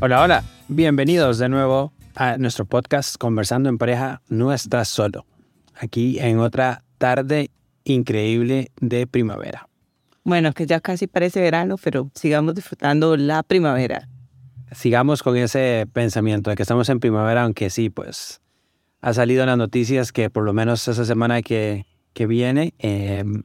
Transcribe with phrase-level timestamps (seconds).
[0.00, 0.44] Hola, hola.
[0.68, 4.22] Bienvenidos de nuevo a nuestro podcast Conversando en pareja.
[4.28, 5.26] No estás solo.
[5.74, 7.50] Aquí en otra tarde
[7.82, 9.68] increíble de primavera.
[10.22, 14.08] Bueno, que ya casi parece verano, pero sigamos disfrutando la primavera.
[14.70, 18.40] Sigamos con ese pensamiento de que estamos en primavera, aunque sí, pues
[19.00, 23.42] ha salido en las noticias que por lo menos esa semana que, que viene em,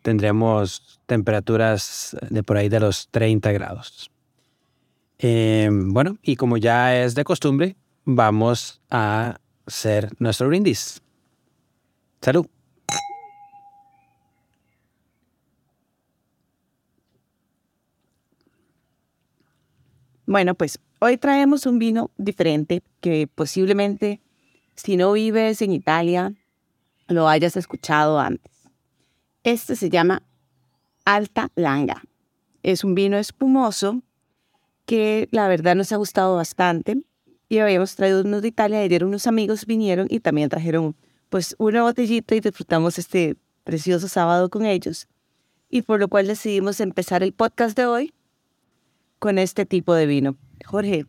[0.00, 4.10] tendremos temperaturas de por ahí de los 30 grados.
[5.18, 11.00] Eh, bueno, y como ya es de costumbre, vamos a hacer nuestro brindis.
[12.20, 12.46] Salud.
[20.26, 24.20] Bueno, pues hoy traemos un vino diferente que posiblemente
[24.74, 26.32] si no vives en Italia
[27.08, 28.52] lo hayas escuchado antes.
[29.42, 30.22] Este se llama
[31.04, 32.02] Alta Langa.
[32.62, 34.02] Es un vino espumoso
[34.86, 37.02] que la verdad nos ha gustado bastante
[37.48, 40.96] y habíamos traído unos de Italia, ayer unos amigos vinieron y también trajeron
[41.28, 45.08] pues una botellita y disfrutamos este precioso sábado con ellos
[45.68, 48.14] y por lo cual decidimos empezar el podcast de hoy
[49.18, 50.36] con este tipo de vino.
[50.64, 51.06] Jorge,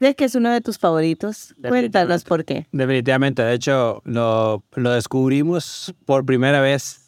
[0.00, 1.54] sé que es uno de tus favoritos.
[1.66, 2.66] Cuéntanos por qué.
[2.72, 7.07] Definitivamente, de hecho lo, lo descubrimos por primera vez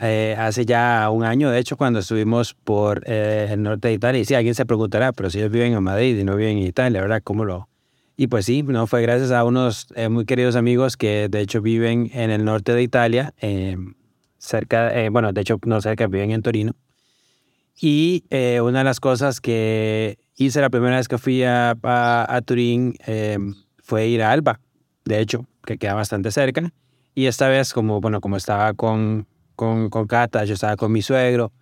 [0.00, 4.20] eh, hace ya un año, de hecho, cuando estuvimos por eh, el norte de Italia.
[4.20, 6.64] Y sí, alguien se preguntará, pero si ellos viven en Madrid y no viven en
[6.64, 7.22] Italia, ¿verdad?
[7.24, 7.68] ¿Cómo lo...?
[8.18, 11.60] Y pues sí, no fue gracias a unos eh, muy queridos amigos que de hecho
[11.60, 13.34] viven en el norte de Italia,
[14.38, 16.72] cerca, bueno, de hecho no cerca, viven en Torino.
[17.78, 22.94] Y una de las cosas que hice la primera vez que fui a, a, Turín
[23.82, 24.60] fue ir a Alba,
[25.04, 26.72] de hecho, que queda bastante cerca.
[27.14, 31.02] Y esta vez, como, bueno, como estaba con, con, con Cata, yo estaba con mi
[31.02, 31.52] suegro.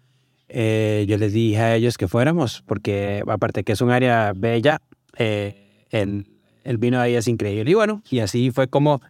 [0.48, 4.80] Eh, yo les dije a ellos que fuéramos, porque aparte que es un área bella,
[5.16, 6.26] eh, el,
[6.64, 7.70] el, vino ahí es increíble.
[7.70, 9.00] Y bueno, y así fue como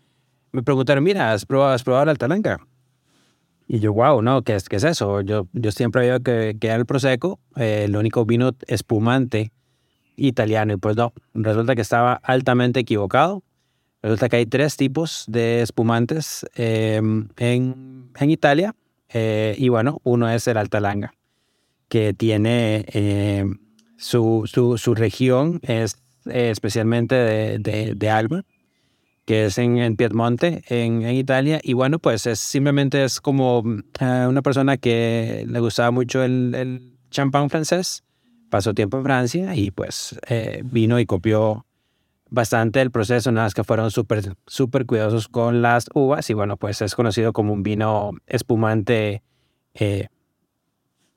[0.55, 2.61] me preguntaron, mira, ¿has probado, has probado la Altalanca?
[3.67, 5.21] Y yo, wow, no, ¿qué es, qué es eso?
[5.21, 9.51] Yo, yo siempre había que, que era el Prosecco, eh, el único vino espumante
[10.15, 10.75] italiano.
[10.75, 13.43] Y pues no, resulta que estaba altamente equivocado.
[14.05, 18.75] Resulta que hay tres tipos de espumantes em, en, en, Italia.
[19.09, 21.15] Eh, y bueno, uno es el Alta Langa,
[21.89, 23.61] que tiene em,
[23.97, 28.45] su, su, su, región, es eh, especialmente de, de, de, Alba,
[29.25, 31.59] que es en, en Piedmonte, en, en, Italia.
[31.63, 33.63] Y bueno, pues es simplemente es como
[34.01, 38.05] eh, una persona que le gustaba mucho el, el champán francés,
[38.51, 40.21] pasó tiempo en Francia y pues
[40.63, 41.65] vino y copió
[42.35, 46.57] bastante el proceso, nada más que fueron súper, súper cuidadosos con las uvas y bueno,
[46.57, 49.23] pues es conocido como un vino espumante
[49.75, 50.09] eh,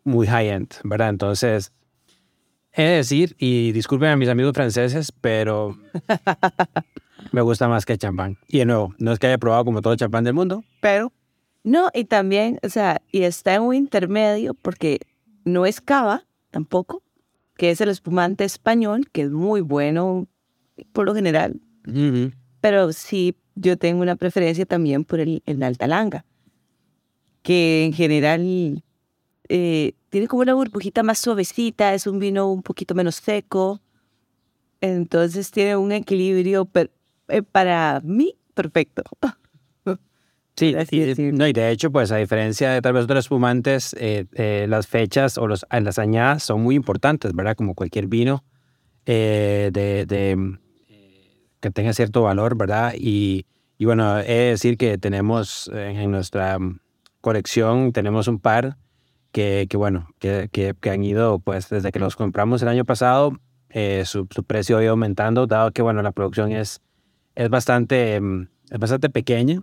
[0.03, 1.09] muy high-end, ¿verdad?
[1.09, 1.73] Entonces,
[2.71, 5.77] he de decir, y disculpen a mis amigos franceses, pero
[7.31, 8.37] me gusta más que el champán.
[8.47, 11.11] Y de nuevo, no es que haya probado como todo el champán del mundo, pero...
[11.63, 14.99] No, y también, o sea, y está en un intermedio porque
[15.43, 17.03] no es cava tampoco,
[17.57, 20.27] que es el espumante español, que es muy bueno,
[20.93, 21.59] por lo general.
[22.61, 26.25] Pero sí, yo tengo una preferencia también por el, el Alta Langa,
[27.41, 28.83] que en general
[29.49, 33.81] eh, tiene como una burbujita más suavecita, es un vino un poquito menos seco,
[34.81, 36.69] entonces tiene un equilibrio
[37.29, 39.03] eh, para mí perfecto.
[40.59, 40.73] Sí,
[41.33, 45.37] no, y de hecho, pues a diferencia de tal vez otros espumantes, eh, las fechas
[45.37, 47.55] o los, las añadas son muy importantes, ¿verdad?
[47.55, 48.43] Como cualquier vino
[49.05, 50.57] de, de,
[51.59, 52.93] que tenga cierto valor, ¿verdad?
[52.97, 53.45] Y,
[53.77, 56.57] y bueno, he de decir que tenemos en nuestra
[57.21, 58.77] colección, tenemos un par
[59.31, 63.33] que, que bueno, que, que, han ido, pues desde que los compramos el año pasado,
[63.69, 66.81] eh, su, su, precio ha ido aumentando, dado que, bueno, la producción es,
[67.35, 69.61] es, bastante, mm, es bastante pequeña.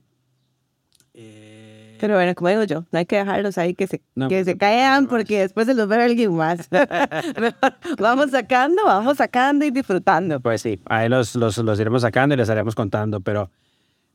[2.00, 5.06] Pero bueno, como digo yo, no hay que dejarlos ahí que se, que se caigan
[5.06, 6.68] porque después se los ve alguien más.
[7.98, 10.40] vamos sacando, vamos sacando y disfrutando.
[10.40, 13.50] Pues sí, ahí los, los, los, iremos sacando y les haremos contando, pero,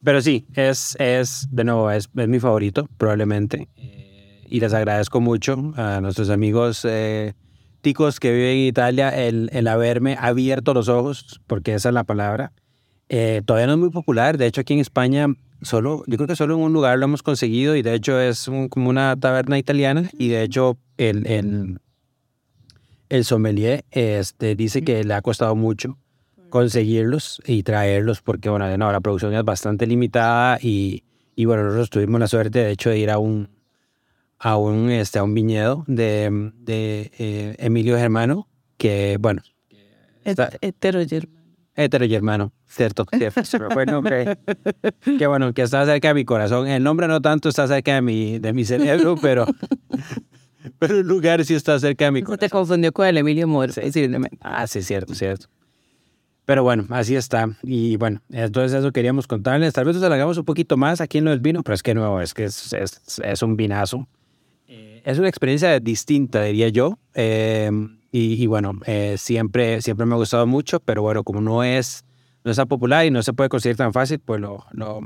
[0.04, 3.68] Pero sí, es, es de nuevo, es, es mi favorito, probablemente.
[3.78, 7.34] Eh, y les agradezco mucho a nuestros amigos eh,
[7.82, 12.04] ticos que viven en Italia el, el haberme abierto los ojos, porque esa es la
[12.04, 12.52] palabra.
[13.10, 14.38] Eh, todavía no es muy popular.
[14.38, 15.28] De hecho, aquí en España,
[15.62, 18.48] solo, yo creo que solo en un lugar lo hemos conseguido y de hecho es
[18.48, 21.80] un- como una taberna italiana y de hecho el, el,
[23.10, 25.98] el sommelier este, dice que le ha costado mucho
[26.50, 31.04] conseguirlos y traerlos porque, bueno, de nuevo, la producción es bastante limitada y,
[31.36, 33.50] y bueno, nosotros tuvimos la suerte, de hecho, de ir a un,
[34.40, 38.48] a un, este, a un viñedo de, de eh, Emilio Germano,
[38.78, 39.42] que, bueno,
[40.24, 41.39] Está- Heterogermano.
[41.84, 44.38] Heterogermano, cierto, cierto, pero buen nombre.
[45.18, 46.68] que bueno, que está cerca de mi corazón.
[46.68, 49.46] El nombre no tanto está cerca de mi, de mi cerebro, pero,
[50.80, 52.40] pero el lugar sí está cerca de mi Se corazón.
[52.40, 53.82] te confundió con el Emilio Moro, Sí.
[53.82, 54.38] posiblemente.
[54.42, 55.48] Ah, sí, cierto, cierto.
[56.46, 57.48] Pero bueno, así está.
[57.62, 59.72] Y bueno, entonces eso queríamos contarles.
[59.74, 61.94] Tal vez nos alargamos un poquito más aquí en lo del vino, pero es que
[61.94, 64.08] nuevo, es que es, es, es un vinazo.
[64.68, 66.98] Eh, Es una experiencia distinta, diría yo.
[67.14, 67.70] Eh,
[68.12, 72.04] y, y bueno, eh, siempre, siempre me ha gustado mucho, pero bueno, como no es,
[72.44, 75.02] no es tan popular y no se puede conseguir tan fácil, pues lo, lo,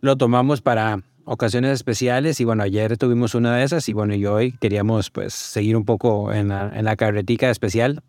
[0.00, 2.40] lo tomamos para ocasiones especiales.
[2.40, 5.84] Y bueno, ayer tuvimos una de esas y bueno, y hoy queríamos pues seguir un
[5.84, 8.02] poco en la, en la carretica especial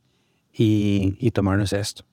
[0.53, 2.03] y, y tomarnos esto.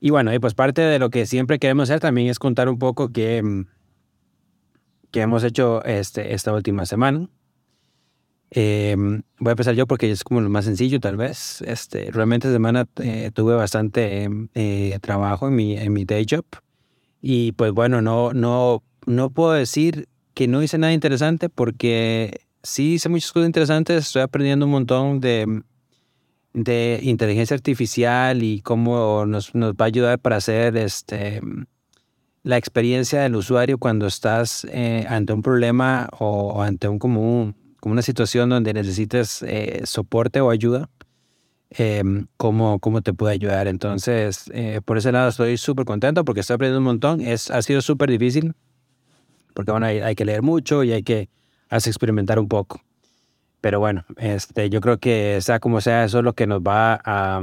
[0.00, 2.78] Y bueno, y pues parte de lo que siempre queremos hacer también es contar un
[2.78, 3.66] poco qué, mm,
[5.10, 7.28] qué hemos hecho este, esta última semana.
[8.56, 11.60] Eh, voy a empezar yo porque es como lo más sencillo tal vez.
[11.62, 16.44] Este, realmente esta semana eh, tuve bastante eh, trabajo en mi, en mi day job.
[17.20, 22.94] Y pues bueno, no, no, no puedo decir que no hice nada interesante porque sí
[22.94, 24.06] hice muchas cosas interesantes.
[24.06, 25.62] Estoy aprendiendo un montón de,
[26.52, 31.40] de inteligencia artificial y cómo nos, nos va a ayudar para hacer este,
[32.42, 37.20] la experiencia del usuario cuando estás eh, ante un problema o, o ante un, como,
[37.42, 40.88] un- como una situación donde necesites eh, soporte o ayuda.
[41.70, 42.02] eh,
[42.38, 43.66] cómo, cómo te puede ayudar.
[43.68, 47.20] Entonces, eh, por ese lado estoy súper contento porque estoy aprendiendo un montón.
[47.20, 48.54] Es, ha sido súper difícil
[49.52, 51.28] porque bueno, hay, hay que leer mucho y hay que
[51.68, 52.80] hacer experimentar un poco.
[53.60, 56.98] Pero bueno, este, yo creo que sea como sea, eso es lo que nos va
[57.04, 57.42] a...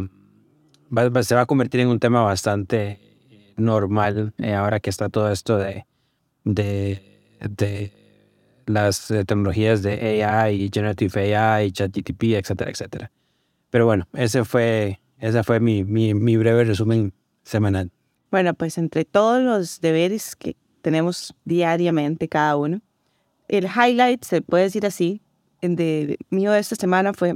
[0.98, 3.00] va- se va a convertir en un tema bastante
[3.58, 5.86] normal eh, ahora que está todo esto de,
[6.46, 7.92] de, de
[8.74, 13.12] las eh, tecnologías de AI Generative AI, ChatGTP, etcétera, etcétera.
[13.70, 17.14] Pero bueno, ese fue, ese fue mi, mi, mi breve resumen
[17.44, 17.92] semanal.
[18.32, 22.82] Bueno, pues entre todos los deberes que tenemos diariamente cada uno,
[23.48, 25.22] el highlight, se puede decir así,
[25.62, 27.36] de mío de esta semana fue,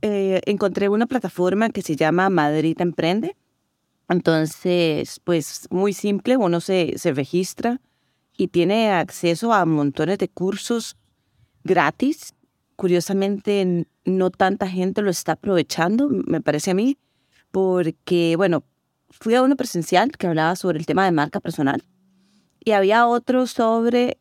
[0.00, 3.36] eh, encontré una plataforma que se llama Madrid Emprende.
[4.08, 7.80] Entonces, pues muy simple, uno se, se registra
[8.36, 10.96] y tiene acceso a montones de cursos
[11.64, 12.34] gratis.
[12.76, 16.98] Curiosamente, no tanta gente lo está aprovechando, me parece a mí,
[17.50, 18.64] porque, bueno,
[19.10, 21.84] fui a uno presencial que hablaba sobre el tema de marca personal
[22.64, 24.18] y había otro sobre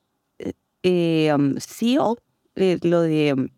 [0.83, 2.17] eh, um, SEO,
[2.55, 3.51] eh, lo de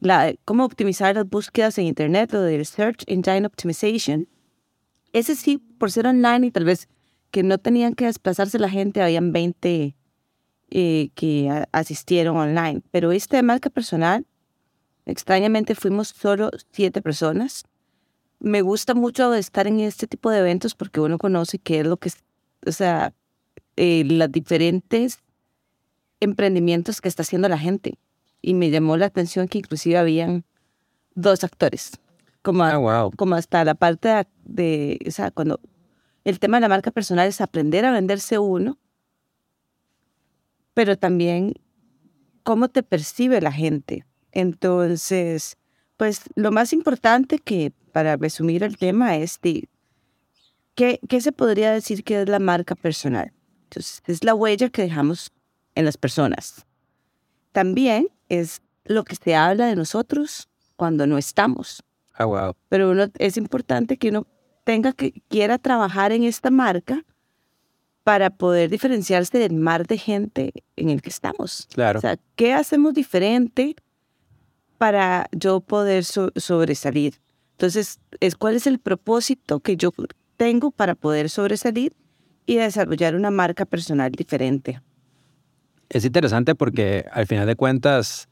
[0.00, 4.28] la, cómo optimizar las búsquedas en Internet, lo de Search Engine Optimization.
[5.12, 6.88] Ese sí, por ser online y tal vez
[7.30, 9.96] que no tenían que desplazarse la gente, habían 20
[10.70, 12.82] eh, que a- asistieron online.
[12.90, 14.26] Pero este de marca personal,
[15.06, 17.64] extrañamente fuimos solo siete personas.
[18.38, 21.96] Me gusta mucho estar en este tipo de eventos porque uno conoce qué es lo
[21.98, 22.10] que,
[22.66, 23.12] o sea,
[23.76, 25.18] eh, las diferentes
[26.20, 27.98] emprendimientos que está haciendo la gente.
[28.42, 30.44] Y me llamó la atención que inclusive habían
[31.14, 31.92] dos actores,
[32.42, 33.10] como, Ah, wow.
[33.16, 35.60] como hasta la parte de, de, o sea, cuando
[36.24, 38.78] el tema de la marca personal es aprender a venderse uno,
[40.74, 41.54] pero también
[42.42, 44.04] cómo te percibe la gente.
[44.32, 45.56] Entonces,
[45.96, 49.68] pues lo más importante que para resumir el tema es de,
[50.74, 53.32] ¿qué, ¿qué se podría decir que es la marca personal?
[53.64, 55.32] Entonces, es la huella que dejamos
[55.74, 56.66] en las personas.
[57.52, 61.82] También es lo que se habla de nosotros cuando no estamos.
[62.14, 62.54] Ah, wow.
[62.68, 64.26] Pero uno, es importante que uno
[64.70, 67.04] tenga que quiera trabajar en esta marca
[68.04, 71.66] para poder diferenciarse del mar de gente en el que estamos.
[71.74, 71.98] Claro.
[71.98, 73.74] O sea, ¿qué hacemos diferente
[74.78, 77.20] para yo poder so- sobresalir?
[77.50, 79.90] Entonces, es cuál es el propósito que yo
[80.36, 81.92] tengo para poder sobresalir
[82.46, 84.80] y desarrollar una marca personal diferente.
[85.88, 88.28] Es interesante porque al final de cuentas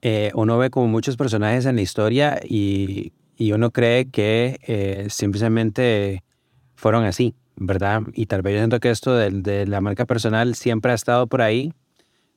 [0.00, 5.06] eh, uno ve como muchos personajes en la historia y, y uno cree que eh,
[5.10, 6.22] simplemente
[6.74, 7.34] fueron así.
[7.58, 8.02] ¿verdad?
[8.12, 11.26] Y tal vez yo siento que esto de, de, la marca personal siempre ha estado
[11.26, 11.72] por ahí,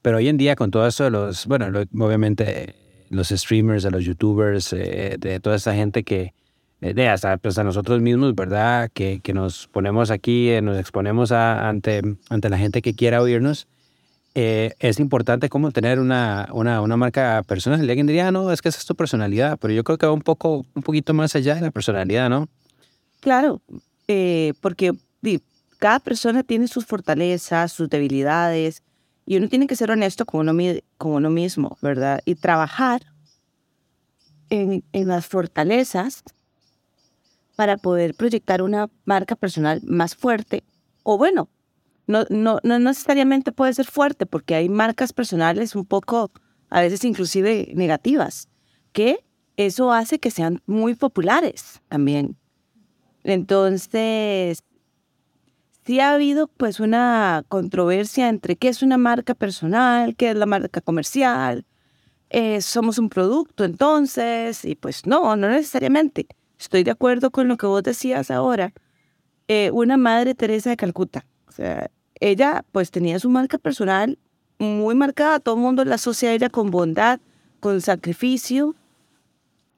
[0.01, 1.67] pero hoy en día con todo eso de los, bueno,
[1.99, 2.75] obviamente
[3.09, 6.33] los streamers, de los youtubers, eh, de toda esa gente que,
[6.81, 8.89] eh, de hasta pues, a nosotros mismos, ¿verdad?
[8.93, 13.21] Que, que nos ponemos aquí, eh, nos exponemos a, ante, ante la gente que quiera
[13.21, 13.67] oírnos.
[14.41, 17.81] Es importante como tener una, una, una marca personal.
[17.81, 20.13] Alguien diría, ah, no, es que esa es tu personalidad, pero yo creo que va
[20.13, 22.47] un, poco, un poquito más allá de la personalidad, ¿no?
[23.19, 23.61] Claro,
[24.61, 24.93] porque
[25.77, 28.83] cada persona tiene sus fortalezas, sus debilidades,
[29.25, 32.21] y uno tiene que ser honesto con uno, con uno mismo, ¿verdad?
[32.25, 33.01] Y trabajar
[34.49, 36.23] en, en las fortalezas
[37.55, 40.63] para poder proyectar una marca personal más fuerte
[41.03, 41.49] o bueno,
[42.09, 46.31] no, no, no necesariamente puede ser fuerte porque hay marcas personales un poco,
[46.71, 48.49] a veces inclusive negativas,
[48.93, 49.23] que
[49.57, 52.35] eso hace que sean muy populares también.
[53.23, 54.63] Entonces,
[55.85, 60.47] sí ha habido pues una controversia entre qué es una marca personal, qué es la
[60.47, 61.67] marca comercial.
[62.31, 66.25] Eh, somos un producto entonces, y pues no, no necesariamente.
[66.57, 68.73] Estoy de acuerdo con lo que vos decías ahora.
[69.47, 71.27] Eh, una madre Teresa de Calcuta.
[71.47, 74.17] O sea, ella pues tenía su marca personal
[74.57, 77.19] muy marcada, todo el mundo la asocia a ella con bondad,
[77.59, 78.75] con sacrificio,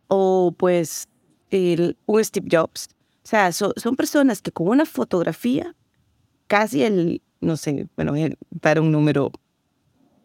[0.08, 1.08] o pues
[1.52, 2.90] el, un Steve Jobs.
[3.24, 5.76] O sea, son personas que con una fotografía
[6.48, 8.14] casi el, no sé, bueno,
[8.60, 9.32] para un número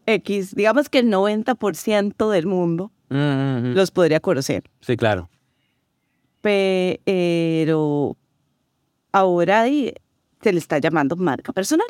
[0.06, 4.64] X, digamos que el 90% del mundo los podría conocer.
[4.80, 5.28] Sí, claro.
[6.40, 8.16] Pero
[9.12, 9.66] ahora
[10.42, 11.86] se le está llamando marca personal.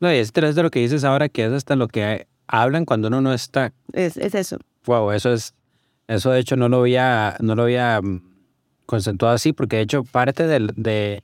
[0.00, 3.08] No, y es de lo que dices ahora, que es hasta lo que hablan cuando
[3.08, 3.72] uno no está.
[3.92, 4.58] Es, es eso.
[4.86, 5.54] Wow, eso es,
[6.06, 8.22] eso de hecho no lo había, no lo había mm,
[8.86, 11.22] concentrado así, porque de hecho parte del, de,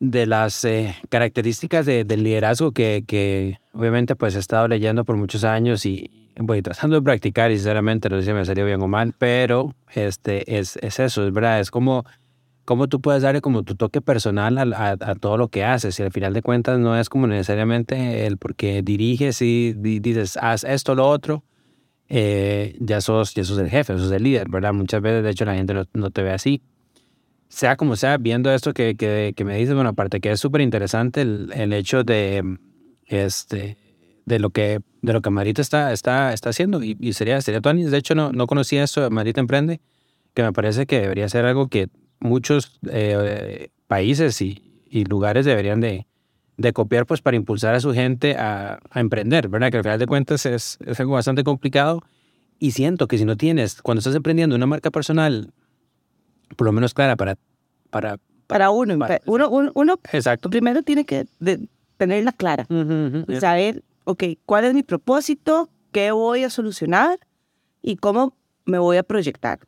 [0.00, 5.16] de las eh, características de, del liderazgo que, que, obviamente pues he estado leyendo por
[5.16, 8.82] muchos años y voy tratando de practicar y sinceramente no sé si me salió bien
[8.82, 12.04] o mal, pero este, es, es eso, es verdad, es como,
[12.64, 16.02] como tú puedes darle como tu toque personal a, a, todo lo que haces y
[16.02, 20.94] al final de cuentas no es como necesariamente el porque diriges y dices haz esto,
[20.94, 21.44] lo otro,
[22.08, 24.72] eh, ya, sos, ya sos el jefe, sos el líder, ¿verdad?
[24.72, 26.62] Muchas veces de hecho la gente no, no te ve así
[27.52, 30.62] sea como sea, viendo esto que, que, que me dices, bueno, aparte que es súper
[30.62, 32.56] interesante el, el, hecho de,
[33.04, 33.76] este,
[34.24, 37.60] de lo que, de lo que Marita está, está, está haciendo y, y sería, sería.
[37.60, 39.82] De hecho, no, no conocía eso Marita Emprende,
[40.32, 41.88] que me parece que debería ser algo que
[42.22, 46.06] muchos eh, países y, y, lugares deberían de,
[46.56, 49.70] de, copiar pues para impulsar a su gente a, a, emprender, ¿verdad?
[49.70, 52.02] Que al final de cuentas es, es algo bastante complicado
[52.58, 55.52] y siento que si no tienes, cuando estás emprendiendo una marca personal
[56.56, 57.36] por lo menos clara para...
[57.90, 58.98] Para, para uno.
[59.26, 60.50] uno, uno, exacto.
[60.50, 61.26] primero tiene que
[61.96, 62.66] tenerla clara.
[63.40, 65.68] Saber, ok, ¿cuál es mi propósito?
[65.90, 67.18] ¿Qué voy a solucionar?
[67.82, 69.60] ¿Y cómo me voy a proyectar?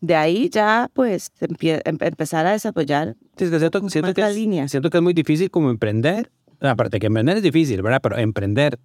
[0.00, 4.98] De ahí ya, pues, em, empezar a desarrollar sí, siento, siento que es, Siento que
[4.98, 6.30] es muy difícil como emprender.
[6.60, 8.00] Aparte que emprender es difícil, ¿verdad?
[8.02, 8.78] Pero emprender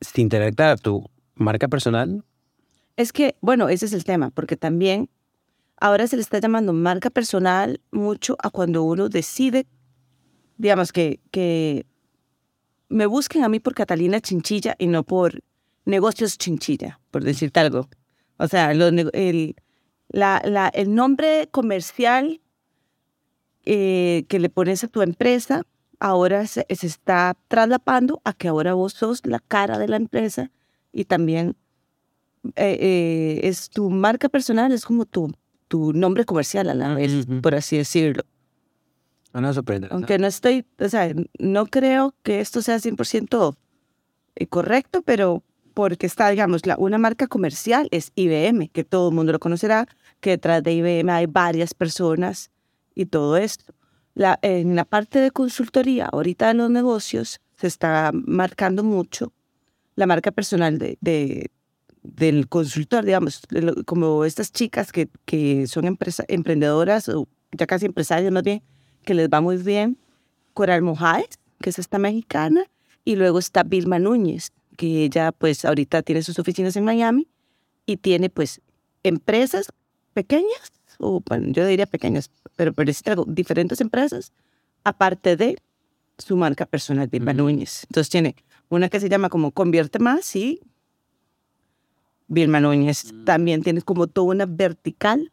[0.00, 2.24] sin tener clara tu marca personal.
[2.96, 5.08] Es que, bueno, ese es el tema, porque también
[5.82, 9.66] Ahora se le está llamando marca personal mucho a cuando uno decide,
[10.56, 11.86] digamos, que, que
[12.88, 15.42] me busquen a mí por Catalina Chinchilla y no por
[15.84, 17.88] negocios Chinchilla, por decirte algo.
[18.36, 19.56] O sea, el,
[20.12, 22.40] la, la, el nombre comercial
[23.64, 25.62] eh, que le pones a tu empresa
[25.98, 30.50] ahora se, está traslapando a que ahora vos sos la cara de la empresa
[30.92, 31.56] y también
[32.56, 35.32] eh, eh, es tu marca personal, es como tu
[35.72, 38.24] tu nombre comercial a la vez, por así decirlo.
[39.32, 39.88] Ah, no, sorprende.
[39.90, 43.56] Aunque no estoy, o sea, no creo que esto sea 100%
[44.34, 45.42] eh, correcto, pero
[45.74, 49.86] porque está, digamos, la, una marca comercial es IBM, que todo el mundo lo conocerá,
[50.20, 52.50] que detrás de IBM hay varias personas
[52.94, 53.74] y todo esto.
[54.14, 59.32] La, en la parte de consultoría, ahorita en los negocios, se está marcando mucho
[59.94, 61.50] la marca personal de, de,
[62.02, 63.42] del consultor, digamos,
[63.86, 68.62] como estas chicas que, que son empresa, emprendedoras o ya casi empresarias más bien,
[69.04, 69.98] que les va muy bien.
[70.54, 72.64] Coral Mojáez, que es esta mexicana,
[73.04, 77.28] y luego está Vilma Núñez, que ella pues ahorita tiene sus oficinas en Miami
[77.86, 78.60] y tiene pues
[79.02, 79.72] empresas
[80.14, 84.32] pequeñas, o bueno, yo diría pequeñas, pero por decir algo, diferentes empresas,
[84.84, 85.58] aparte de
[86.18, 87.84] su marca personal, Vilma Núñez.
[87.84, 88.36] Entonces tiene
[88.68, 90.60] una que se llama como Convierte Más y
[92.28, 93.24] Vilma Núñez mm.
[93.24, 95.32] también tiene como toda una vertical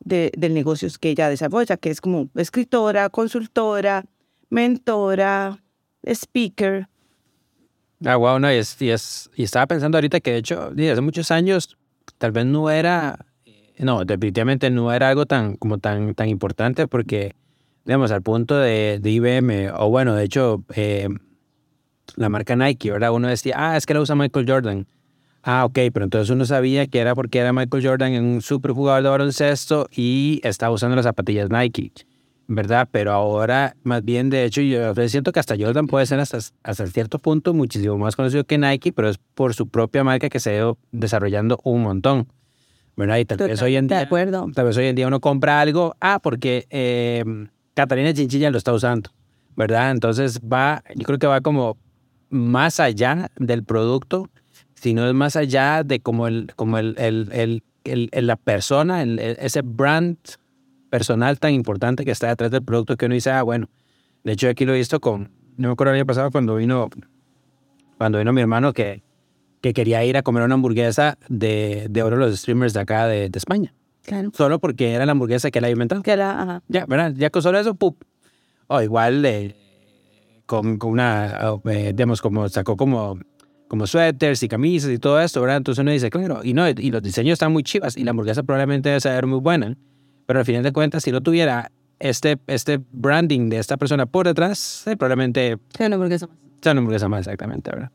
[0.00, 4.04] de, del negocio que ella desarrolla, que es como escritora, consultora,
[4.50, 5.62] mentora,
[6.04, 6.88] speaker.
[8.04, 11.00] Ah, wow, no, y, es, y, es, y estaba pensando ahorita que de hecho, hace
[11.00, 11.78] muchos años,
[12.18, 13.26] tal vez no era,
[13.78, 17.34] no, definitivamente no era algo tan, como tan, tan importante porque,
[17.84, 21.08] digamos, al punto de, de IBM, o bueno, de hecho, eh,
[22.16, 23.12] la marca Nike, ¿verdad?
[23.12, 24.86] Uno decía, ah, es que la usa Michael Jordan.
[25.42, 29.04] Ah, ok, pero entonces uno sabía que era porque era Michael Jordan, un super jugador
[29.04, 31.92] de baloncesto y estaba usando las zapatillas Nike,
[32.48, 32.88] ¿verdad?
[32.90, 36.86] Pero ahora, más bien, de hecho, yo siento que hasta Jordan puede ser hasta, hasta
[36.86, 40.50] cierto punto muchísimo más conocido que Nike, pero es por su propia marca que se
[40.50, 42.28] ha ido desarrollando un montón,
[42.96, 43.18] ¿verdad?
[43.18, 44.50] Y tal vez hoy en día, de acuerdo.
[44.54, 47.24] tal vez hoy en día uno compra algo, ah, porque eh,
[47.74, 49.10] Catalina Chinchilla lo está usando,
[49.56, 49.90] ¿verdad?
[49.90, 51.76] Entonces va, yo creo que va como
[52.30, 54.30] más allá del producto
[54.76, 60.18] sino es más allá de como, el, como el, el, el, la persona, ese brand
[60.90, 63.68] personal tan importante que está detrás del producto que uno dice, ah, bueno,
[64.24, 66.88] de hecho aquí lo he visto con, no me acuerdo el año pasado cuando vino,
[67.98, 69.02] cuando vino mi hermano que,
[69.60, 73.28] que quería ir a comer una hamburguesa de, de oro los streamers de acá de,
[73.28, 73.74] de España.
[74.02, 74.30] Claro.
[74.34, 76.02] Solo porque era la hamburguesa que él había inventado.
[76.02, 76.62] Que era, ajá.
[76.68, 77.12] Ya, ¿verdad?
[77.16, 78.04] Ya con solo eso, ¡pup!
[78.68, 79.56] O igual, eh,
[80.46, 83.18] con, con, una, eh, digamos, como sacó como
[83.68, 85.56] como suéteres y camisas y todo esto, ¿verdad?
[85.58, 88.42] Entonces uno dice, claro, y, no, y los diseños están muy chivas y la hamburguesa
[88.42, 89.76] probablemente debe ser muy buena,
[90.26, 94.26] pero al final de cuentas, si no tuviera este, este branding de esta persona por
[94.26, 95.58] detrás, eh, probablemente...
[95.76, 96.36] Sea una hamburguesa más.
[96.60, 97.90] Sea una hamburguesa más, exactamente, ¿verdad?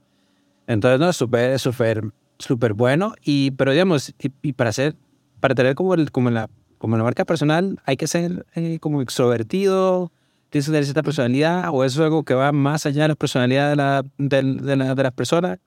[0.67, 2.01] Entonces, no, súper, súper,
[2.39, 4.95] súper bueno, y, pero digamos, y, para hacer,
[5.39, 9.01] para tener como, el, como, la, como la marca personal, hay que ser eh, como
[9.01, 10.11] extrovertido,
[10.49, 13.15] tienes que tener cierta personalidad o eso es algo que va más allá de la
[13.15, 15.59] personalidad de, la, de, de, la, de las personas?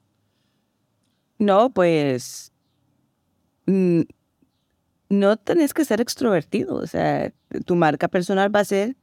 [1.37, 2.51] No, pues
[3.65, 4.01] mm,
[5.09, 6.75] no tenés que ser extrovertido.
[6.75, 7.31] O sea,
[7.65, 8.95] tu marca personal va a ser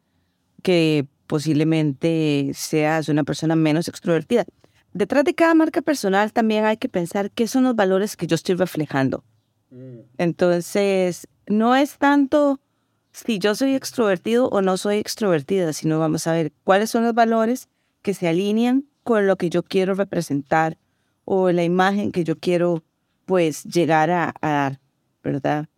[0.63, 4.45] que posiblemente seas una persona menos extrovertida.
[4.93, 8.35] Detrás de cada marca personal también hay que pensar qué son los valores que yo
[8.35, 9.25] estoy reflejando.
[9.71, 10.01] Mm.
[10.19, 12.61] Entonces, no es tanto
[13.13, 17.15] si yo soy extrovertido o no soy extrovertida, sino vamos a ver cuáles son los
[17.15, 17.69] valores
[18.03, 20.79] que se alinean con lo que yo quiero representar
[21.25, 22.83] o la imagen que yo quiero
[23.25, 24.81] pues llegar a, dar,
[25.23, 25.69] ¿verdad?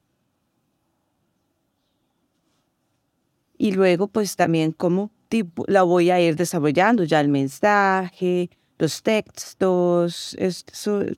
[3.65, 9.03] Y luego pues también cómo tipo, la voy a ir desarrollando ya el mensaje, los
[9.03, 10.37] textos,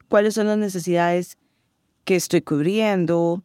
[0.08, 1.38] cuáles son las necesidades
[2.04, 3.42] que estoy cubriendo,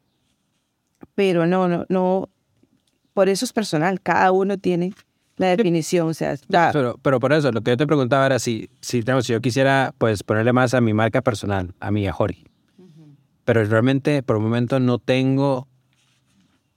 [1.15, 2.29] pero no, no, no,
[3.15, 4.93] por eso es personal, cada uno tiene
[5.37, 6.35] la definición, o sea,
[6.71, 9.95] Pero, pero por eso, lo que yo te preguntaba era si, si, si yo quisiera
[9.97, 12.43] pues ponerle más a mi marca personal, a mi a Jorge,
[13.45, 15.67] pero realmente por un momento no tengo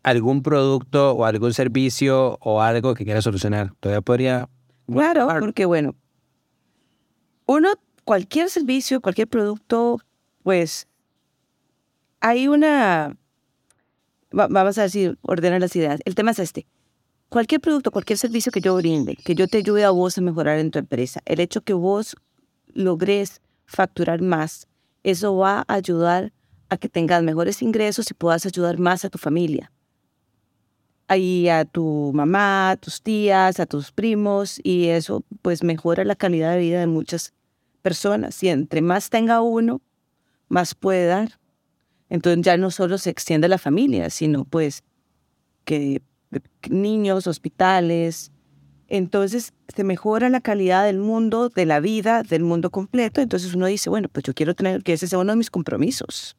[0.05, 3.73] algún producto o algún servicio o algo que quiera solucionar.
[3.81, 4.49] Todavía podría...
[4.87, 5.97] Claro, porque bueno,
[7.47, 7.71] uno,
[8.05, 9.99] cualquier servicio, cualquier producto,
[10.43, 10.87] pues
[12.21, 13.17] hay una
[14.35, 16.01] vamos a decir, ordenar las ideas.
[16.05, 16.67] El tema es este.
[17.29, 20.59] Cualquier producto, cualquier servicio que yo brinde, que yo te ayude a vos a mejorar
[20.59, 22.17] en tu empresa, el hecho que vos
[22.75, 24.69] logres facturar más,
[25.03, 26.33] eso va a ayudar
[26.69, 29.73] a que tengas mejores ingresos y puedas ayudar más a tu familia.
[31.07, 36.17] Ahí a tu mamá, a tus tías, a tus primos, y eso pues mejora la
[36.17, 37.35] calidad de vida de muchas
[37.83, 38.43] personas.
[38.43, 39.83] Y entre más tenga uno,
[40.49, 41.39] más puede dar.
[42.09, 44.83] Entonces ya no solo se extiende la familia, sino pues
[45.65, 46.03] que
[46.71, 48.33] niños, hospitales.
[48.89, 53.21] Entonces se mejora la calidad del mundo, de la vida, del mundo completo.
[53.21, 56.37] Entonces uno dice, bueno, pues yo quiero tener que ese sea uno de mis compromisos.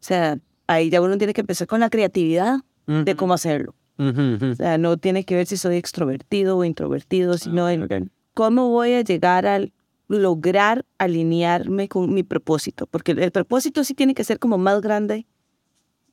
[0.00, 2.60] O sea, ahí ya uno tiene que empezar con la creatividad
[2.90, 3.74] de cómo hacerlo.
[3.98, 8.94] O sea, no tiene que ver si soy extrovertido o introvertido, sino en cómo voy
[8.94, 9.72] a llegar al
[10.08, 15.26] lograr alinearme con mi propósito, porque el propósito sí tiene que ser como más grande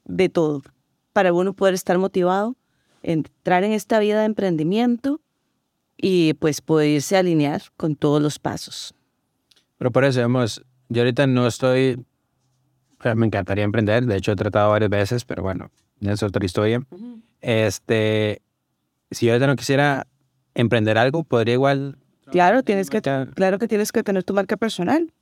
[0.06, 0.62] de todo,
[1.14, 2.56] para uno poder estar motivado,
[3.02, 5.20] entrar en esta vida de emprendimiento
[5.96, 8.94] y pues poderse alinear con todos los pasos.
[9.80, 12.06] Pero por eso, vemos, yo ahorita no estoy,
[13.16, 16.82] me encantaría emprender, de hecho he tratado varias veces, pero bueno, es otra historia.
[17.42, 18.42] Este,
[19.12, 20.08] si yo ahorita no quisiera
[20.54, 21.98] emprender algo, podría igual
[22.32, 25.14] Claro, tienes que, claro que tienes que tener tu marca personal.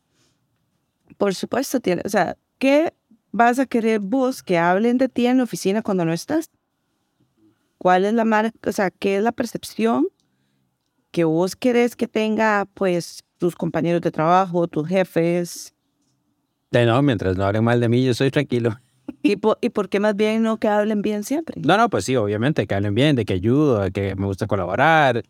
[1.18, 2.94] Por supuesto, tiene, o sea, ¿qué
[3.32, 6.50] vas a querer vos que hablen de ti en la oficina cuando no estás?
[7.78, 10.08] ¿Cuál es la marca, o sea, qué es la percepción
[11.12, 15.74] que vos querés que tenga, pues, tus compañeros de trabajo, tus jefes?
[16.72, 18.80] De no, mientras no hablen mal de mí, yo soy tranquilo.
[19.22, 21.60] ¿Y por, ¿Y por qué más bien no que hablen bien siempre?
[21.62, 24.48] No, no, pues sí, obviamente, que hablen bien, de que ayudo, de que me gusta
[24.48, 25.24] colaborar.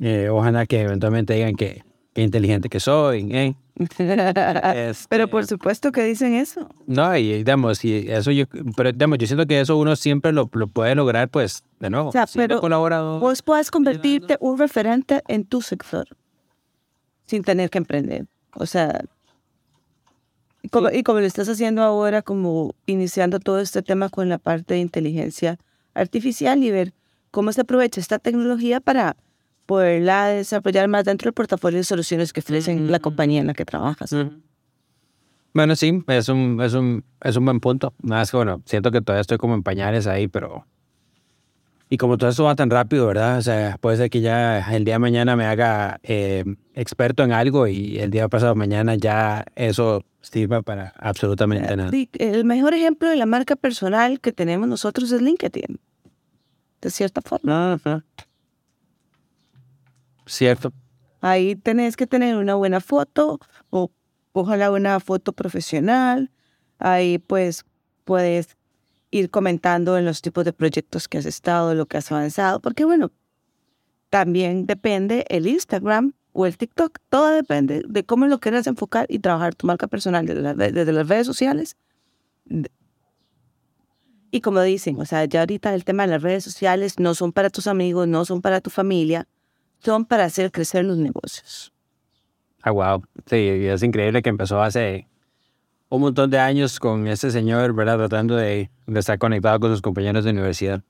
[0.00, 3.28] Eh, ojalá que eventualmente digan que, qué inteligente que soy.
[3.32, 3.54] ¿eh?
[3.76, 6.68] Este, pero por supuesto que dicen eso.
[6.86, 8.44] No, y digamos, y eso yo,
[8.76, 12.10] pero digamos, yo siento que eso uno siempre lo, lo puede lograr, pues, de nuevo,
[12.10, 13.20] O sea, pero colaborador.
[13.20, 16.06] Vos puedes convertirte un referente en tu sector
[17.26, 18.26] sin tener que emprender.
[18.54, 19.04] O sea,
[20.64, 24.38] y como, y como lo estás haciendo ahora, como iniciando todo este tema con la
[24.38, 25.58] parte de inteligencia
[25.92, 26.94] artificial y ver
[27.30, 29.14] cómo se aprovecha esta tecnología para
[29.66, 33.66] poderla desarrollar más dentro del portafolio de soluciones que ofrecen la compañía en la que
[33.66, 34.16] trabajas.
[35.52, 37.92] Bueno, sí, es un, es un, es un buen punto.
[38.02, 40.66] Nada más que, bueno, siento que todavía estoy como en pañales ahí, pero...
[41.94, 43.38] Y como todo esto va tan rápido, ¿verdad?
[43.38, 46.42] O sea, puede ser que ya el día de mañana me haga eh,
[46.74, 51.92] experto en algo y el día pasado mañana ya eso sirva para absolutamente nada.
[51.92, 55.78] Sí, el mejor ejemplo de la marca personal que tenemos nosotros es LinkedIn,
[56.80, 57.78] de cierta forma.
[60.26, 60.72] Cierto.
[61.20, 63.38] Ahí tenés que tener una buena foto
[63.70, 63.92] o
[64.32, 66.32] ojalá una foto profesional.
[66.80, 67.64] Ahí pues
[68.02, 68.56] puedes
[69.14, 72.84] ir comentando en los tipos de proyectos que has estado, lo que has avanzado, porque
[72.84, 73.12] bueno,
[74.10, 79.20] también depende el Instagram o el TikTok, todo depende de cómo lo quieras enfocar y
[79.20, 81.76] trabajar tu marca personal desde, la- desde las redes sociales.
[84.32, 87.32] Y como dicen, o sea, ya ahorita el tema de las redes sociales no son
[87.32, 89.28] para tus amigos, no son para tu familia,
[89.78, 91.72] son para hacer crecer los negocios.
[92.62, 93.04] Ah, wow.
[93.26, 95.06] Sí, es increíble que empezó hace
[95.88, 97.96] un montón de años con este señor, ¿verdad?
[97.96, 100.82] Tratando de, de estar conectado con sus compañeros de universidad.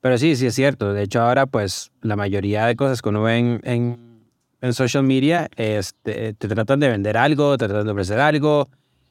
[0.00, 0.92] Pero sí, sí es cierto.
[0.92, 4.24] De hecho, ahora, pues, la mayoría de cosas que uno ve en, en,
[4.60, 8.68] en social media este, te tratan de vender algo, te tratan de ofrecer algo,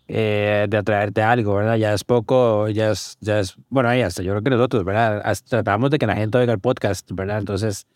[0.07, 1.77] eh, de atraerte algo, ¿verdad?
[1.77, 5.21] Ya es poco, ya es, ya es, bueno, ahí hasta yo creo que nosotros, ¿verdad?
[5.25, 7.39] Hasta tratamos de que la gente oiga el podcast, ¿verdad?
[7.39, 7.87] Entonces,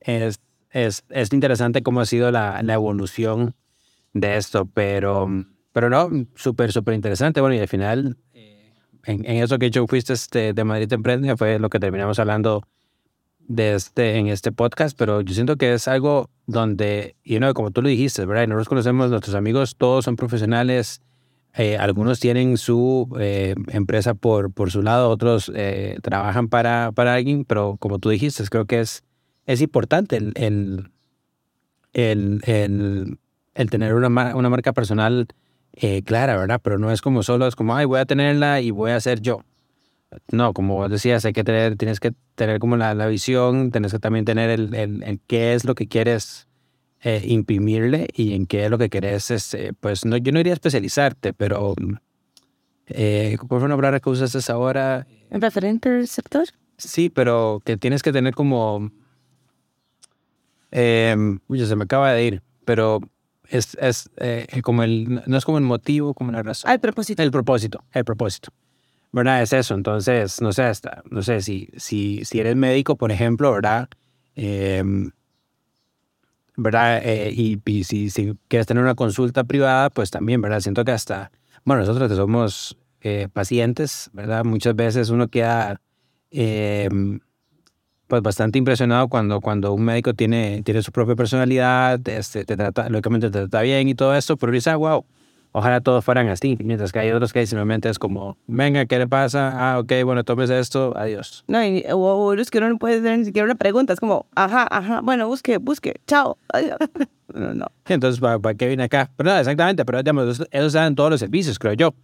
[0.00, 0.38] es,
[0.70, 3.54] es, es interesante cómo ha sido la, la evolución
[4.12, 5.26] de esto, pero,
[5.72, 7.40] pero no, súper, súper interesante.
[7.40, 8.72] Bueno, y al final, eh,
[9.04, 12.62] en, en eso que yo fuiste este, de Madrid Emprende, fue lo que terminamos hablando
[13.48, 17.70] de este, en este podcast, pero yo siento que es algo donde, y no, como
[17.70, 18.46] tú lo dijiste, ¿verdad?
[18.46, 21.02] Nosotros conocemos, nuestros amigos, todos son profesionales,
[21.54, 27.14] eh, algunos tienen su eh, empresa por, por su lado, otros eh, trabajan para, para
[27.14, 29.04] alguien, pero como tú dijiste, creo que es,
[29.46, 30.90] es importante el, el,
[31.92, 33.18] el, el,
[33.54, 35.26] el tener una, una marca personal
[35.74, 36.60] eh, clara, ¿verdad?
[36.62, 39.20] Pero no es como solo, es como, ay, voy a tenerla y voy a ser
[39.20, 39.42] yo.
[40.30, 43.92] No, como vos decías, hay que tener, tienes que tener como la, la visión, tienes
[43.92, 46.48] que también tener el, el, el qué es lo que quieres
[47.04, 50.52] eh, imprimirle y en qué es lo que querés, este, pues no, yo no iría
[50.52, 51.74] a especializarte, pero
[52.86, 55.06] eh, ¿cuál fue una palabra que usaste ahora?
[55.30, 56.44] ¿En referente al sector?
[56.76, 58.92] Sí, pero que tienes que tener como,
[60.70, 61.16] eh,
[61.48, 63.00] uy, se me acaba de ir, pero
[63.52, 66.70] es, es eh, como el, no es como el motivo, como la razón.
[66.70, 67.22] Al propósito.
[67.22, 68.50] El propósito, el propósito.
[69.12, 69.42] ¿Verdad?
[69.42, 69.74] Es eso.
[69.74, 73.88] Entonces, no sé, hasta, no sé, si, si, si eres médico, por ejemplo, ¿verdad?
[74.36, 74.82] Eh,
[76.56, 77.00] ¿Verdad?
[77.04, 80.60] Eh, y, y si, si quieres tener una consulta privada, pues también, ¿verdad?
[80.60, 81.30] Siento que hasta,
[81.64, 84.44] bueno, nosotros que somos eh, pacientes, ¿verdad?
[84.44, 85.80] Muchas veces uno queda,
[86.30, 86.88] eh,
[88.12, 92.90] pues bastante impresionado cuando, cuando un médico tiene, tiene su propia personalidad, este, te trata,
[92.90, 95.06] lógicamente te trata bien y todo esto, pero dice, ah, wow,
[95.52, 96.58] ojalá todos fueran así.
[96.62, 99.52] Mientras que hay otros que simplemente es como, venga, ¿qué le pasa?
[99.54, 101.42] Ah, ok, bueno, tomes esto, adiós.
[101.46, 103.94] No, y, o, o es que uno no puede hacer ni siquiera una pregunta.
[103.94, 106.36] Es como, ajá, ajá, bueno, busque, busque, chao.
[106.52, 106.76] adiós.
[107.34, 107.64] No, no.
[107.86, 109.10] Entonces, ¿para, para qué viene acá?
[109.16, 111.94] Pero no, exactamente, pero digamos, eso, da en todos los servicios, creo yo.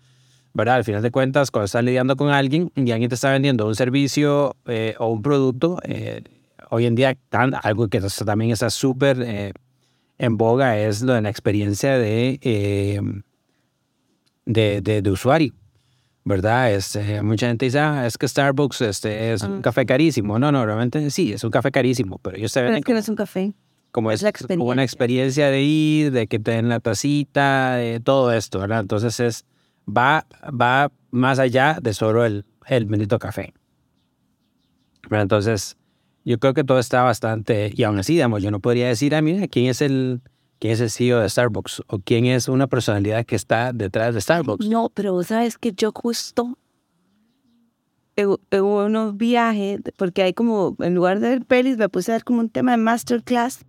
[0.55, 0.77] ¿Verdad?
[0.77, 3.75] Al final de cuentas, cuando estás lidiando con alguien y alguien te está vendiendo un
[3.75, 6.23] servicio eh, o un producto, eh,
[6.71, 9.53] hoy en día tan, algo que también está súper eh,
[10.19, 13.01] en boga es lo de la experiencia de, eh,
[14.47, 15.55] de, de, de usuario.
[16.25, 16.75] ¿Verdad?
[16.75, 20.39] Este, mucha gente dice, ah, es que Starbucks este, es un café carísimo.
[20.39, 22.93] No, no, realmente sí, es un café carísimo, pero ellos te Pero venden es que
[22.93, 23.55] no es un café.
[23.93, 28.01] como Es es, como una experiencia de ir, de que te den la tacita, de
[28.01, 28.81] todo esto, ¿verdad?
[28.81, 29.47] Entonces es,
[29.89, 33.55] va, va más allá de solo el, el bendito café.
[35.09, 35.23] ¿Verdad?
[35.23, 35.77] Entonces,
[36.25, 39.23] yo creo que todo está bastante, y aún así, digamos, yo no podría decir, ah,
[39.23, 40.21] mira, ¿quién es el,
[40.59, 41.83] quién es el CEO de Starbucks?
[41.87, 44.69] O quién es una personalidad que está detrás de Starbucks.
[44.69, 46.59] No, pero vos sabes que yo justo
[48.17, 52.25] en unos viajes, porque hay como, en lugar de ver pelis, me puse a ver
[52.25, 53.65] como un tema de masterclass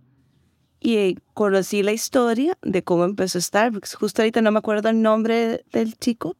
[0.80, 3.94] y conocí la historia de cómo empezó Starbucks.
[3.94, 6.36] Justo ahorita no me acuerdo el nombre del chico,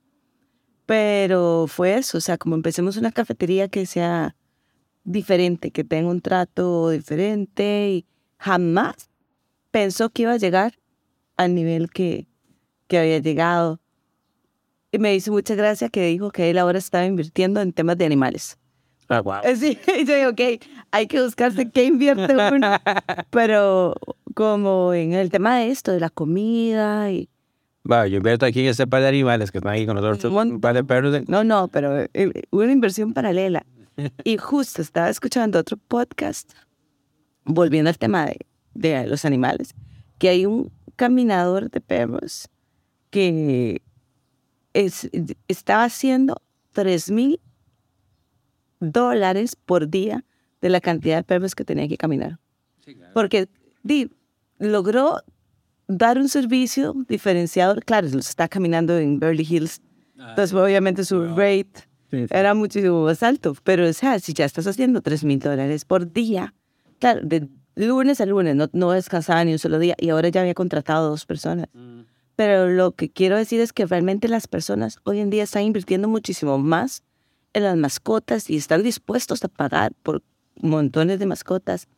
[0.86, 4.34] Pero fue eso, o sea, como empecemos una cafetería que sea
[5.04, 8.06] diferente, que tenga un trato diferente y
[8.38, 9.10] jamás
[9.70, 10.78] pensó que iba a llegar
[11.36, 12.26] al nivel que,
[12.88, 13.80] que había llegado.
[14.92, 18.06] Y me hizo mucha gracia que dijo que él ahora estaba invirtiendo en temas de
[18.06, 18.58] animales.
[19.10, 19.40] Ah, wow.
[19.56, 22.76] Sí, y yo digo, ok, hay que buscarse qué invierte uno.
[23.30, 23.94] Pero
[24.34, 27.28] como en el tema de esto, de la comida y...
[27.82, 30.60] Bueno, yo invierto aquí en este par de animales que están aquí con nosotros, un
[30.60, 31.12] par de perros.
[31.12, 33.64] de- No, no, pero eh, una inversión paralela.
[34.22, 36.52] Y justo estaba escuchando otro podcast,
[37.44, 38.38] volviendo al tema de,
[38.74, 39.74] de los animales,
[40.18, 42.48] que hay un caminador de perros
[43.08, 43.80] que
[44.74, 45.08] es,
[45.48, 46.40] estaba haciendo
[46.72, 47.40] 3 mil
[48.80, 50.24] dólares por día
[50.60, 52.38] de la cantidad de perros que tenía que caminar.
[53.14, 53.48] Porque
[53.82, 54.10] di,
[54.58, 55.22] logró
[55.86, 57.76] dar un servicio diferenciado.
[57.84, 59.80] Claro, los está caminando en Beverly Hills.
[60.18, 61.70] Entonces, obviamente, su rate
[62.10, 62.26] Sí, sí.
[62.30, 63.54] era muchísimo más alto.
[63.62, 66.54] Pero, o sea, si ya estás haciendo 3 mil dólares por día,
[66.98, 69.94] claro, de lunes a lunes, no, no descansaba ni un solo día.
[69.98, 71.68] Y ahora ya había contratado a dos personas.
[72.36, 76.08] Pero lo que quiero decir es que realmente las personas hoy en día están invirtiendo
[76.08, 77.02] muchísimo más
[77.52, 80.22] en las mascotas y están dispuestos a pagar por
[80.60, 81.88] montones de mascotas.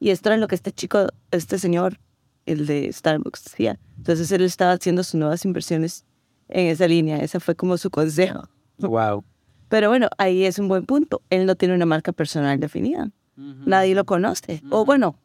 [0.00, 1.98] Y esto era lo que este chico, este señor,
[2.46, 3.78] el de Starbucks, decía.
[3.96, 6.04] Entonces él estaba haciendo sus nuevas inversiones
[6.48, 7.18] en esa línea.
[7.18, 8.48] Ese fue como su consejo.
[8.78, 9.24] Wow.
[9.68, 11.22] Pero bueno, ahí es un buen punto.
[11.30, 13.10] Él no tiene una marca personal definida.
[13.36, 14.62] Nadie lo conoce.
[14.70, 15.16] O bueno,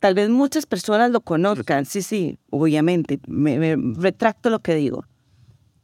[0.00, 1.86] tal vez muchas personas lo conozcan.
[1.86, 3.20] Sí, sí, obviamente.
[3.26, 5.06] Me, me retracto lo que digo,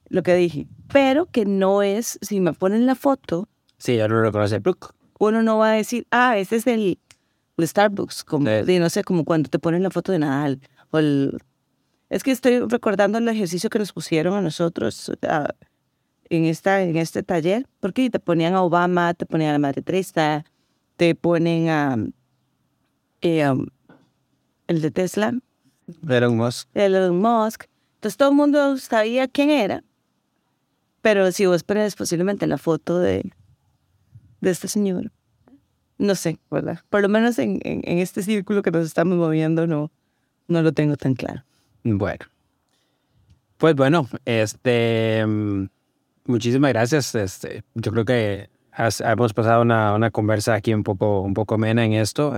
[0.08, 0.66] lo que dije.
[0.92, 4.88] Pero que no es, si me ponen la foto, Sí, yo no lo conoce Brooke.
[5.18, 6.98] uno no va a decir, ah, ese es el,
[7.58, 8.52] el Starbucks, como, Sí.
[8.64, 10.60] de, no sé, como cuando te ponen la foto de Nadal.
[10.90, 11.38] O el...
[12.08, 15.48] Es que estoy recordando el ejercicio que nos pusieron a nosotros ah,
[16.30, 19.82] en, esta, en este taller, porque te ponían a Obama, te ponían a la Madre
[19.82, 20.44] Teresa,
[20.96, 21.96] te ponen a
[23.22, 23.52] eh,
[24.68, 25.34] el de Tesla,
[26.08, 26.68] Elon Musk.
[26.74, 27.64] el Elon Musk.
[27.96, 29.82] Entonces todo el mundo sabía quién era,
[31.02, 33.32] pero si vos pones posiblemente la foto de,
[34.40, 35.12] de este señor,
[35.98, 36.80] no sé, ¿verdad?
[36.90, 39.90] Por lo menos en, en, en este círculo que nos estamos moviendo no,
[40.48, 41.42] no lo tengo tan claro.
[41.84, 42.26] Bueno.
[43.58, 45.24] Pues bueno, este.
[46.26, 47.14] Muchísimas gracias.
[47.14, 51.54] Este, yo creo que has- hemos pasado una, una conversa aquí un poco, un poco
[51.54, 52.34] amena en esto.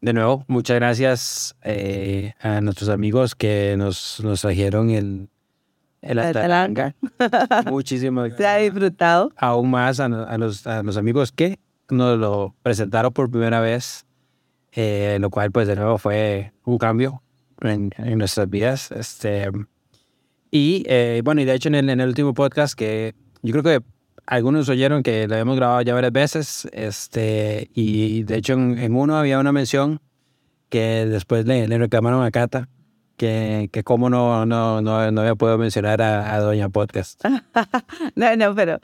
[0.00, 5.28] De nuevo, muchas gracias eh, a nuestros amigos que nos, nos trajeron el,
[6.04, 6.94] el La Atalanga.
[7.18, 7.70] talanga.
[7.70, 9.32] Muchísimas Se ha disfrutado.
[9.36, 11.58] aún más a, a los, a los amigos que
[11.90, 14.06] nos lo presentaron por primera vez,
[14.72, 17.22] eh, lo cual pues de nuevo fue un cambio
[17.60, 18.90] en, en nuestras vidas.
[18.92, 19.48] Este,
[20.50, 23.62] y eh, bueno, y de hecho en el, en el último podcast que yo creo
[23.62, 23.84] que
[24.26, 28.94] algunos oyeron que lo habíamos grabado ya varias veces, este, y de hecho en, en
[28.96, 30.00] uno había una mención
[30.70, 32.68] que después le, le reclamaron a Cata
[33.16, 37.22] que, que cómo no, no, no, no había podido mencionar a, a Doña Podcast.
[38.16, 38.80] No, no, pero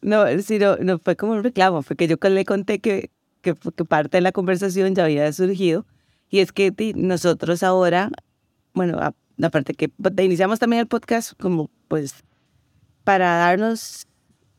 [0.00, 3.84] no, sí, no, fue como un reclamo, fue que yo le conté que, que, que
[3.84, 5.86] parte de la conversación ya había surgido
[6.28, 8.10] y es que nosotros ahora,
[8.74, 8.98] bueno,
[9.42, 12.24] aparte que te iniciamos también el podcast como pues
[13.04, 14.06] para darnos,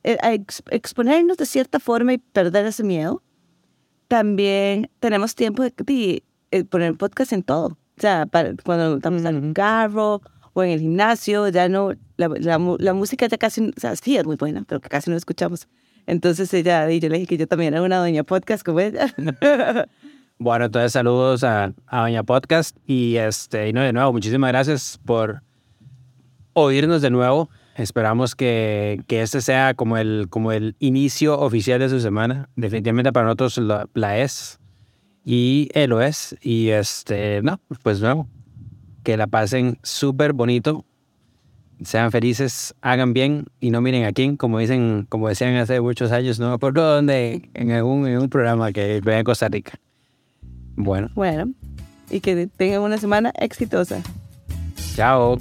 [0.04, 0.17] eh,
[0.69, 3.23] exponernos de cierta forma y perder ese miedo,
[4.08, 7.78] también tenemos tiempo de, de, eh, poner podcast en todo.
[8.04, 12.60] Sea, para, cuando estamos en un carro o en el gimnasio, ya no, la, la,
[12.80, 15.70] la música ya casi, o sea, sí es muy buena, pero que casi no escuchamos.
[16.06, 19.08] Entonces ella, y yo le dije que yo también era una doña podcast como ella.
[20.38, 25.00] Bueno, entonces saludos a, a Doña Podcast y este, y no, de nuevo, muchísimas gracias
[25.06, 25.42] por
[26.52, 27.50] oírnos de nuevo.
[27.78, 32.50] Esperamos que, que este sea como el, como el inicio oficial de su semana.
[32.58, 34.60] Definitivamente para nosotros la, la es
[35.26, 36.36] y él lo es.
[36.42, 38.28] Y este, no, pues nuevo,
[39.04, 40.86] que la pasen súper bonito.
[41.84, 46.12] Sean felices, hagan bien y no miren a quién, como dicen, como decían hace muchos
[46.12, 49.74] años, no me acuerdo dónde, en algún, en un programa que veía en Costa Rica.
[50.76, 51.52] Bueno, bueno,
[52.10, 54.02] y que tengan una semana exitosa.
[54.96, 55.38] chao.